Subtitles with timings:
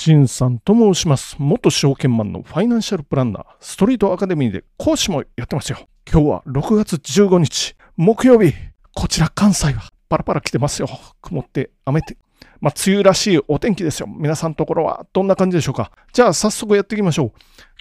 [0.00, 1.36] しんさんと申します。
[1.38, 5.78] 元証券マンのファイナンシャルプランナー、ストリートアカデミーで講師もやってますよ。
[6.10, 8.54] 今日は6月15日、木曜日。
[8.94, 10.88] こちら関西はパラパラ来てますよ。
[11.20, 12.16] 曇って雨って。
[12.62, 14.06] まあ、梅雨らしいお天気ですよ。
[14.08, 15.92] 皆さんのところはどんな感じでしょうか？
[16.14, 17.32] じゃあ早速やっていきましょう。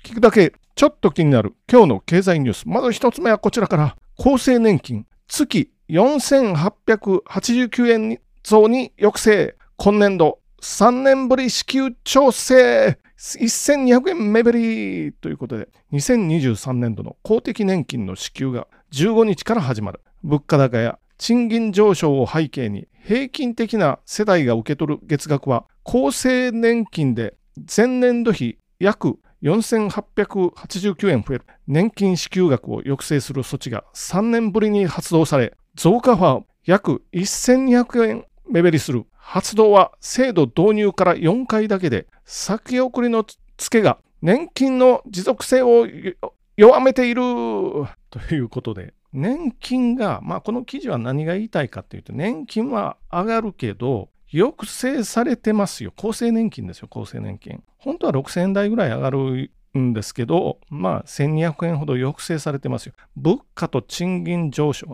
[0.06, 2.68] 聞くだけちょっと気になる今日の経済ニュース。
[2.68, 9.56] まず一つ目はこちらから、厚生年金月4889円増に抑制。
[9.78, 12.98] 今年度3年ぶり支給調整。
[13.20, 20.00] 1200円目減りということで、2023年度の公的年金の支給が15日から始まる。
[20.24, 27.36] 物価高や賃金上昇を背景に平均的な世代が受け取る月額は厚生年金で
[27.76, 31.46] 前年度比約4889円増える。
[31.68, 39.06] 年金支給額を抑制する措置が3年ぶりに発動され増加は約1200円目減りする。
[39.30, 43.24] 発動は制度導入から4回だけで先送りの
[43.58, 45.86] つけが年金の持続性を
[46.58, 47.22] 弱めている
[48.10, 55.92] ということで年金が、まあ、この記事は何が言いたいかっていうと、年金は上がるけど、抑制されてますよ。
[55.98, 57.64] 厚生年金ですよ、厚生年金。
[57.78, 62.94] 本当は6000円台ぐらい上がるんですけど、まあ、1200円ほど抑制されてますよ。
[63.16, 64.88] 物価と賃金上昇、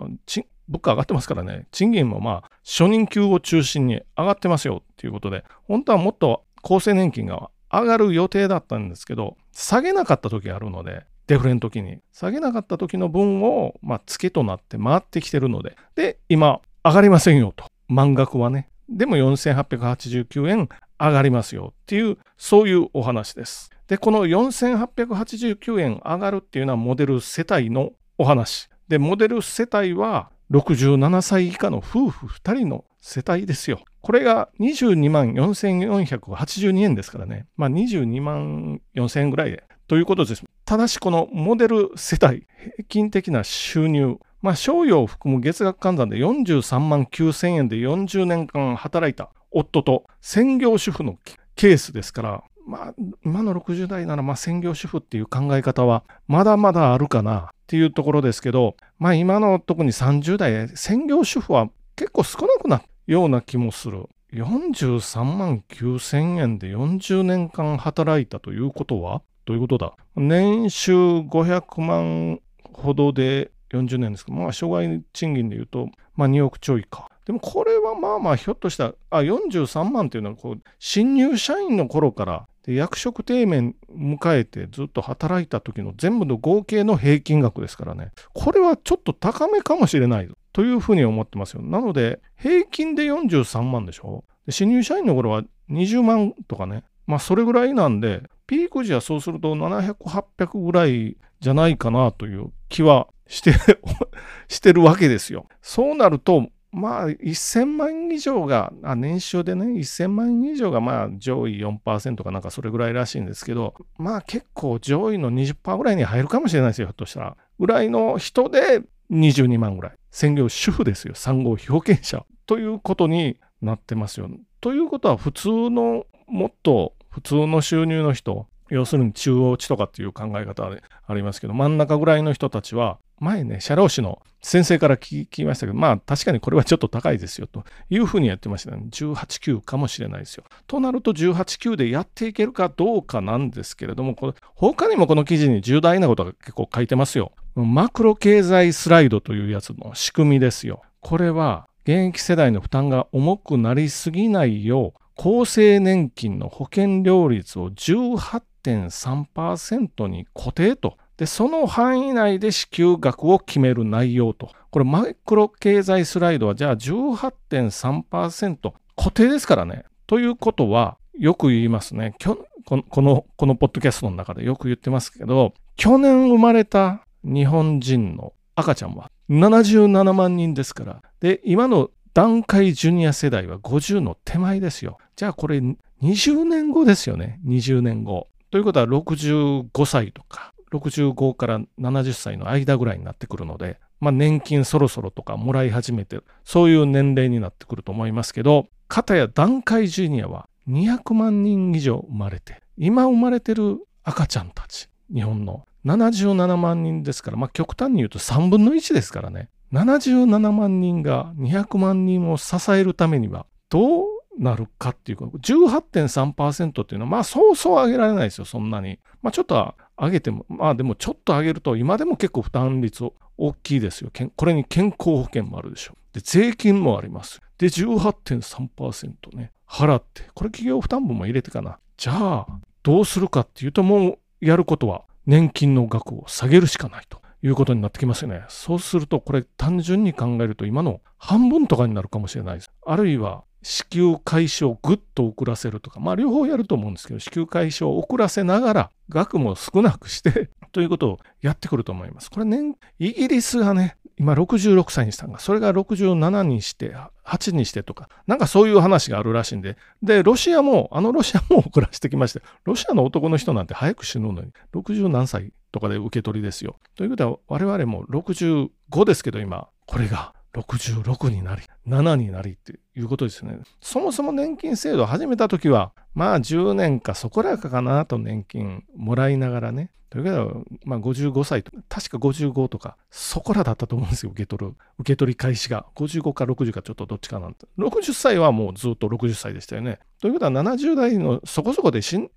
[0.68, 17.66] 物価上がってますからね、賃金もまあ、初任給を中心に上がってますよっていうことで、本当はもっと厚生年金が上がる予定だったんですけど、下げなかった時あるので、デフレの時に下げなかった時の分を、まあ、付けとなって回ってきてるので、で、今、上がりませんよと。
[17.88, 18.70] 満額はね。
[18.90, 20.70] でも4889円
[21.00, 23.72] 上がりますよっていう、そういうお話です。
[23.88, 28.70] で、この4889円上がるっていうのはモデル世帯のお話。
[28.88, 33.82] で、モデル世帯は67歳以下の夫婦2人の世帯ですよ。
[34.02, 37.48] これが22万4482円ですからね。
[37.58, 39.64] まあ22万4000円ぐらいで。
[39.88, 40.44] ということです。
[40.66, 51.18] ただしこのモデル世帯平均的な収入、まあ、商用を含む月額換算で43万9000円で40年間働いた夫と専業主婦の
[51.56, 52.94] ケースですから、まあ、
[53.24, 64.08] 今の60代ならまあ専業主婦っていう考え方はまだまだあるかなっていうところですけど、まあ、今の特に30代専業主婦は結構少なくなるような気もする。
[64.34, 69.94] 43万9000円で40年間働いたということはどういうことだ？
[70.16, 72.42] 年収500万
[72.74, 77.10] ほどで40年ですけど、まあ、障害賃金でいうと、まあ、2億ちょいか。
[77.26, 88.12] でもこれはまあまあひょっとしたら、あ、43万っていうのはこう、新入社員の頃からで役職定年迎えてずっと働いた時の全部の合計の平均額ですからね。
[88.34, 91.62] これはちょっと高めかもしれないというふうに思ってますよ。
[91.62, 94.24] なので、平均で43万でしょ？
[94.48, 96.84] で新入社員の頃は20万とかね。
[97.06, 99.94] まあそれぐらいなんで、ピーク時はそうすると700、
[100.38, 103.54] 800ぐらいじゃないかなという気はして
[104.48, 105.46] してるわけですよ。
[105.62, 117.38] そうなると、まあ、1000万以上が、あ年収でね、1000万以上が、まあ、上位4%かなんかそれぐらいらしいんですけど、まあ、結構上位の20%ぐらいに入るかもしれないですよ、ひょっとしたら。
[117.60, 118.82] ぐらいの人で
[119.12, 119.94] 22万ぐらい。
[120.12, 122.26] 専業主婦ですよ、産後被保険者。
[122.46, 124.30] ということになってますよ。
[124.62, 130.70] ということは、普通のもっと普通の収入の人、要するに中央値とかっていう考え方
[131.08, 138.84] ありますけど、真ん中ぐらいの人たちは、前ね、社労士の先生から聞きましたけど、まあ確かにこれはちょっと高いですよというふうにやってましたね。
[138.92, 140.44] 18級かもしれないですよ。
[140.68, 147.32] となると18級でやっていけるかどうかなんですけれども、これ他にもこの記事に重大なことが結構書いてますよ。
[147.56, 150.84] マクロ経済スライドというやつの仕組みですよ。
[151.00, 160.98] これは現役世代の負担が重くなりすぎないよう、厚生年金の保険料率を18.3%に固定と。
[161.18, 164.52] で、その範囲内で支給額を決める内容と。
[164.70, 169.86] これマイクロ経済スライドはじゃあ18.3%固定ですからね。
[170.08, 172.16] ということは、よく言いますね。
[172.24, 181.02] この、この、このポッドキャストの中でよく言ってますけど、去年生まれた日本人の赤ちゃんは77万人ですから。
[181.20, 184.98] で、今の段階ジュニア世代は50の手前ですよ。
[185.16, 185.62] じゃあこれ
[186.02, 187.40] 20年後ですよね。
[187.46, 188.28] 20年後。
[188.52, 209.50] ということは65歳とか、65から70歳の間ぐらいになってくるので、まあ年金そろそろとかもらい始めて、そういう年齢になってくると思いますけど、片や段階ジュニアは200万人以上生まれて、今生まれてる赤ちゃんたち、日本の77万人ですから、まあ極端に言うと3分の1ですからね。
[209.74, 214.06] 77万人が200万人を支えるためにはどう
[214.38, 219.00] なるかっていうか、18.3%っていうのは、まあそうそう上げられないですよ、そんなに。
[219.22, 223.04] まあちょっと上げても、まあでもちょっと上げると、今でも結構負担率
[223.38, 224.12] 大きいですよ。
[224.36, 225.96] これに健康保険もあるでしょ。
[226.14, 227.42] で、税金もあります。
[227.58, 231.80] で、18.3%ね、払って、これ企業負担分も入れてかな。
[231.98, 232.48] じゃあ、
[232.84, 237.20] どうするかっていうと、もうやることは年金の額を下げるしかないと。
[237.46, 238.44] いうことになってきますよね。
[238.48, 242.72] そうすると、これ単純に考えると今の半分とかになるかもしれないです。
[242.84, 252.30] あるいは支給開始をぐっと遅らせるとか、まあ両方やると思うんですけど、支給開始を遅らせながら額も少なくして ということをやってくると思います。
[252.30, 266.78] これね、イギリスがね、今66歳にしたんが、それが67にして、8にしてとか、なんかそういう話があるらしいんで、で、ロシアも、あのロシアも遅らせてきまして、ロシアの男の人なんて早く死ぬのに、60何歳とかで受け取りですよ。
[266.96, 268.70] ということは、我々も65
[269.06, 273.60] ですけど、今、これが66になり、7になりっていうことですね。
[273.82, 279.92] そもそも年金制度を始めた時は、まあ10年かそこらかかなと年金もらいながらね。
[280.10, 284.76] ということは、まあ55歳と、確か55とか、そこらだったと思うんですよ、受け取る。
[285.00, 285.86] 受け取り開始が。
[285.96, 287.66] 55か60かちょっとどっちかなんて。
[287.78, 290.00] 60歳はもうずっと60歳でしたよね。
[290.22, 292.30] ということは70代のそこそこで死ぬ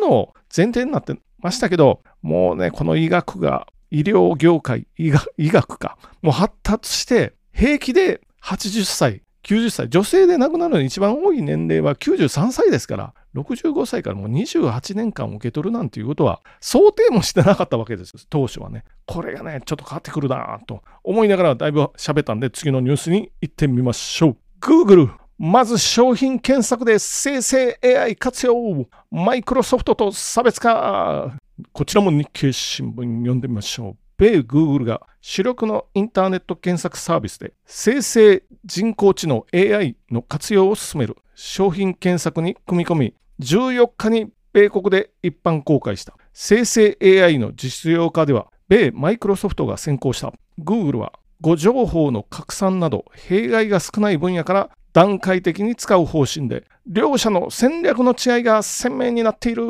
[0.00, 18.84] のを前提になってましたけど、もうね、この医学が、医療業界、医学医学か、もう発達して、平気で80歳、90歳、女性で亡くなるのに一番多い年齢は93歳ですから、65歳からもう28年間受け取るなんていうことは想定もしてなかったわけです、当初はね。
[19.04, 24.36] これがね、ちょっと変わってくるなと思いながらだいぶ喋ったんで、次のニュースに行ってみましょう。
[24.62, 31.36] Google まず商品検索で生成 AI 活用マイクロソフトと差別化
[31.72, 33.96] こちらも日経新聞読んでみましょう。
[34.20, 46.14] 米 Google が主力のインターネット検索サービスで生成人工知能 AI の活用を進める商品検索に組み込み14日に米国で一般公開した。
[46.34, 50.34] 生成 AI の実用化では米マイクロソフトが先行した。
[50.62, 59.62] Google は誤情報の拡散など弊害が少ない分野から段階的に使う方針で、両者の戦略の違いが鮮明になっている。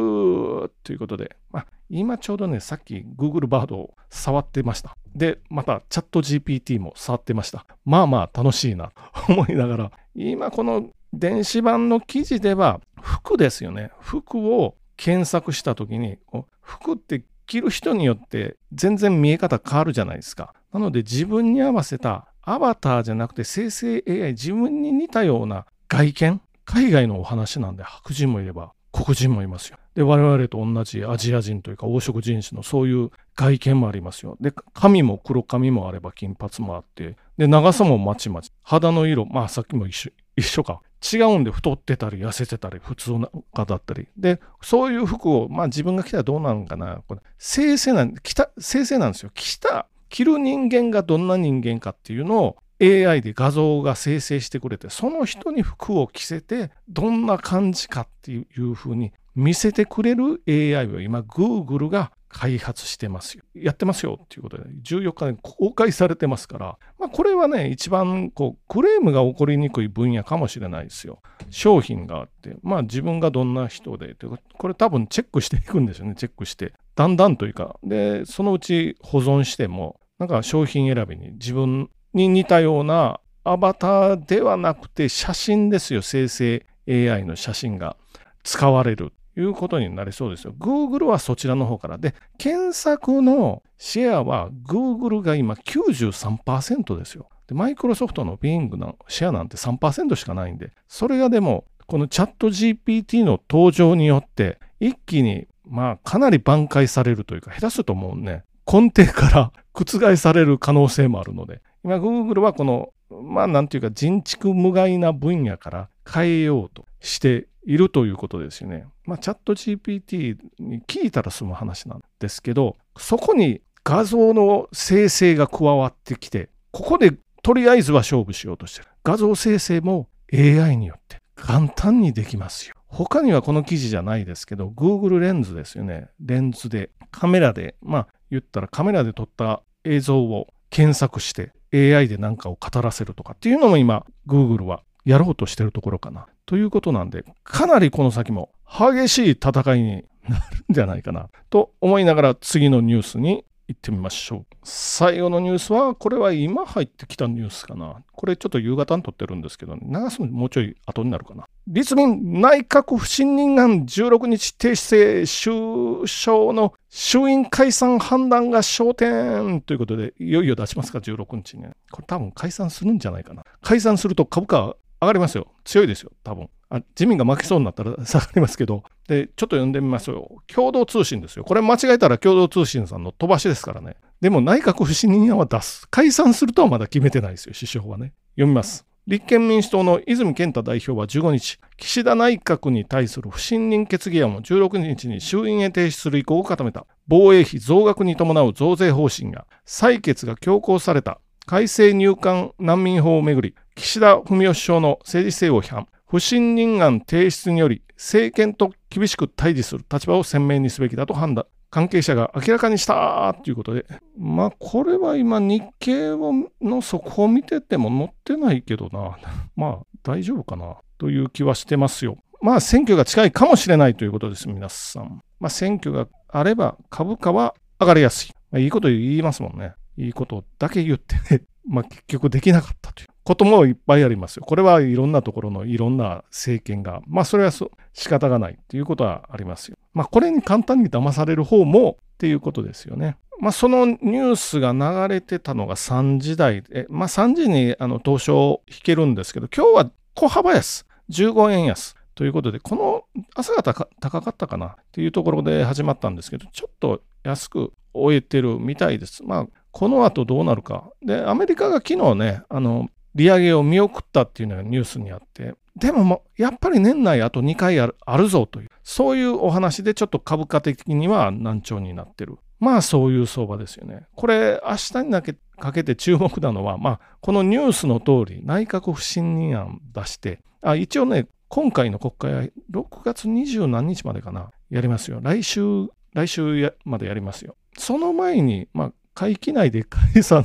[0.82, 4.96] ということで、まあ、今ちょうどね、さっき Google バードを触ってました。
[5.14, 7.66] で、またチャット GPT も触ってました。
[7.84, 9.02] まあまあ楽しいなと
[9.32, 13.90] 思いながら、今この電子版の記事では服ですよね。
[13.98, 16.18] 服を検索した時に、
[16.60, 20.54] 服って着る人によって全然見え方変わるじゃないですか。
[20.72, 26.40] なので自分に合わせたアバターじゃなくて生成 AI 自分に似たような外見？
[26.64, 29.78] 海外のお話なんで白人もいれば黒人もいますよ。
[29.94, 34.36] で我々と同じアジア人というか黄色人種のそういう外見もありますよ。
[34.40, 38.52] で髪も黒髪もあれば金髪もあってで長さもまちまち。
[38.62, 40.80] 肌の色まあさっきも一緒一緒か。
[41.12, 44.06] 違うんで太ってたり痩せてたり普通の方だったり。
[44.16, 47.02] でそういう服をまあ自分が着たらどうなるのかな。
[47.08, 49.30] これ生成なん着た生成なんですよ。
[49.34, 63.44] 着た着る人間がどんな人間かっていうのを AI で画像が生成してくれてその人に服を着せてどんな感じかっていうふうに見せてくれる AI を今 Google が開発してますよ。
[63.54, 71.22] やってますよっていうことで14日に公開されてますから、まあ、これはね一番こうクレームが起こりにくい分野かもしれないですよ。
[71.48, 72.56] 商品があって。
[72.62, 74.14] まあ自分がどんな人で。
[74.58, 76.14] これ多分チェックしていくんですよね。
[76.14, 76.74] チェックして。
[76.94, 77.76] だんだんというか。
[77.82, 87.96] でそのうち保存してもなんか商品選びに自分に似たようなアバターではなくて写真ですよ、生成 AI の写真が
[88.44, 89.12] 使われる。
[89.36, 90.54] いうことになりそうですよ。
[90.58, 91.98] Google はそちらの方から。
[91.98, 97.28] で、検索のシェアは Google が今93%ですよ。
[97.46, 118.86] で、マイクロソフトの Bing のシェアなんて3%しかないんで、それがでも、このチャット GPT の登場によって、一気に、まあ、かなり挽回されるというか、下手するともうね、根底から 覆される可能性もあるので、今 Google はこの、まあなんていうか人畜無害な分野から変えようとしているということですよね。
[119.04, 128.88] まあチャット GPT に聞いたら済む話なんですけど、そこに画像の生成が加わってきて、ここでとりあえずは勝負しようとしてる。
[129.02, 132.74] 画像生成も AI によって簡単にできますよ。
[132.86, 136.08] 他にはこの記事じゃないですけど、Google レンズですよね。
[136.20, 146.26] レンズで、カメラで、まあ言ったらカメラで撮った映像を検索して AI で何かを語らせるとかっていうのも今 Google はやろうとしてるところかな。
[146.50, 154.46] ということなんで、かなりこの先も激しい戦いになるんじゃないかなと思いながら次のニュースに行ってみましょう。
[154.64, 158.02] 最後のニュースは、これは今入ってきたニュースかな。
[158.10, 161.44] これちょっと夕方に撮ってるんですけど、ね、流すのもうちょい後になるかな。
[161.68, 171.62] 立民内閣不信任案16日提出首相の衆院解散判断が焦点ということで、いよいよ出しますか、16日に。
[171.92, 173.44] これ多分解散するんじゃないかな。
[173.62, 175.46] 解散すると株価上がりますよ。
[175.64, 176.48] 強いですよ、多分。
[176.68, 180.42] あ自民が負けそうになったら 下がりますけど、で、ちょっと読んでみますよ。
[180.46, 181.44] 共同通信ですよ。
[181.44, 183.96] これ間違えたら共同通信さんの飛ばしですからね。
[184.20, 185.88] でも内閣不信任案は出す。
[185.90, 188.12] 解散するとはまだ決めてないですよ、首相はね。
[188.34, 188.86] 読みます。
[189.06, 196.86] 立憲民主党の泉健太代表は15日、岸田内閣に対する不信任決議案を16日に衆院へ提出する意向を固めた。
[197.08, 201.18] 防衛費増額に伴う増税方針が、採決が強行された
[201.50, 205.88] 改正入管難民法をめぐり、岸田文雄首相の政治性を批判。
[206.06, 211.46] 不信任案提出により政権と厳しく対峙する立場を鮮明にすべきだと判断。
[211.68, 213.84] 関係者が明らかにしたということで、
[214.16, 216.16] まあこれは今日経
[216.60, 219.18] の速報を見てても載ってないけどな、
[219.56, 222.16] まあ大丈夫かなという気はしてますよ。
[222.40, 225.20] まあ選挙が近いかもしれないということです、皆さん。
[225.40, 228.32] まあ選挙があれば株価は上がりやすい。
[228.52, 229.72] まあ、いいこと言いますもんね。
[229.96, 233.08] いいことだけ言ってね、 まあ結局できなかったという。
[233.22, 234.44] こともいっぱいありますよ。
[234.44, 239.76] これはいろんなところのいろんな政権が、まあそれは仕方がないっていうことはありますよ。
[239.92, 243.16] まあこれに簡単に騙される方もっていうことですよね。
[243.38, 251.94] まあそのニュースが流れてたのが3時台で、まあ3時にあの東証引けるんですけど、今日は小幅安、15円安。
[252.20, 253.04] ということで、この
[253.34, 253.86] 朝が高
[254.20, 259.24] かったかなっていうところで始まったんですけど、ちょっと安く終えてるみたいです。
[259.24, 260.90] まあ、この後どうなるか。
[261.02, 272.38] で、アメリカが昨日ね、あの、利上げを見送ったっていうのがニュースにあって、でもやっぱり年内あと2回あるあるぞという、そういうお話でちょっと株価的には難聴になってる。
[272.58, 274.06] まあそういう相場ですよね。
[274.14, 285.20] これ明日にだけかけて注目なのは、まあこのニュースの通り内閣不信任案出して、あ一応ね、今回の国会は6月20何日までかな、やりますよ。
[285.22, 287.56] 来週、来週までやりますよ。
[287.78, 290.44] その前に、まあ会期内で解散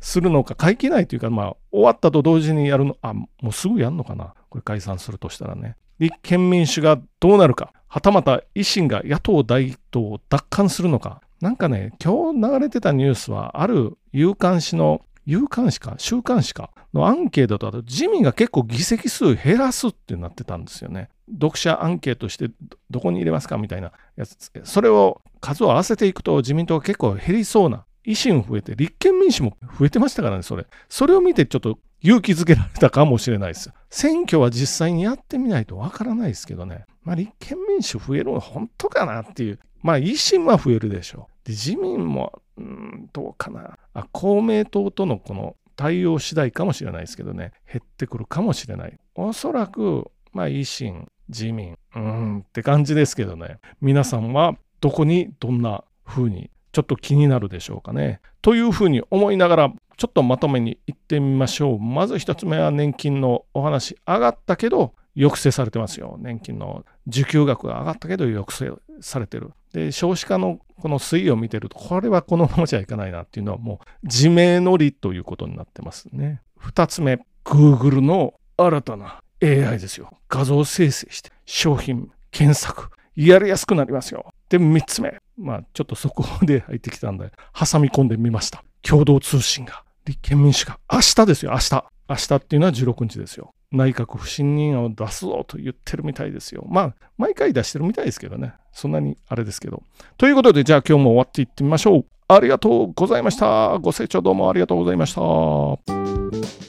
[0.00, 4.34] するのか、会期内というか、まあ、終わったと同時にやるの、あ、もうすぐやるのかな。
[4.48, 5.76] これ解散するとしたらね。
[5.98, 11.20] 立憲民主がどうなるか、はたまた維新が野党第一党を奪還するのか。
[11.40, 21.10] なんかね、今日流れてたニュースは、ある有刊誌の、有刊誌か、週刊誌かのアンケートだと、自民が結構議席数減らすってなってたんですよね。
[21.32, 22.50] 読者アンケートして
[22.88, 24.50] どこに入れますかみたいなやつ。
[24.62, 30.66] それを数を合わせていくと自民党が結構減りそうな維新増えて、立憲民主も増えてましたからね、それ。
[30.88, 33.72] それを見てちょっと勇気づけられたかもしれないです。
[33.90, 36.84] 選挙は実際にやってみないとわからないですけどね。
[37.02, 39.58] まあ、立憲民主増えるの本当かなっていう。
[39.82, 41.48] まあ、維新は増えるでしょう。
[41.48, 43.75] で、自民も、うん、どうかな。
[43.96, 47.52] あ、公明党とのこの対応次第かもしれないですけどね。
[47.70, 48.98] 減ってくるかもしれない。
[49.14, 53.58] おそらく、まあ、維新、自民、うんって感じですけどね。
[53.80, 58.20] 皆さんはどこにどんな風にちょっと気になるでしょうかね。
[58.42, 61.78] というふうに思いながら、ちょっとまとめに行ってみましょう。
[61.78, 63.96] まず一つ目は年金のお話。
[64.06, 66.16] 上がったけど、抑制されてますよ。
[66.20, 69.52] 年金の受給額が上がったけど抑制されてる。
[69.72, 76.42] で、少子化のこの推移を見てると、これはこのままじゃいかないなっていうのはもう自明のりということになってますね。
[76.58, 80.10] 二つ目、Google の新たな AI ですよ。
[80.28, 84.32] 画像生成して商品検索やりやすくなりますよ。
[84.48, 85.18] で、3つ目。
[85.38, 88.62] まあ、ちょっと速報で入ってきたんで、挟み込んでみました。
[88.82, 91.84] 共同通信が、立憲民主が、明日ですよ、明日。
[92.08, 93.54] 明日っていうのは16日ですよ。
[93.76, 96.64] 内閣不信任案を出すぞと言ってるみたいですよ。
[96.68, 98.54] まあ、毎回出してるみたいですけどね。
[98.72, 99.82] そんなにあれですけど。
[100.16, 102.06] ということで、じゃあ今日も終わっていってみましょう。
[102.28, 103.78] ありがとうございました。
[103.78, 106.65] ご清聴どうもありがとうございました。